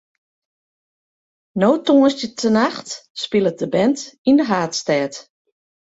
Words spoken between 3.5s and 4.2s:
de band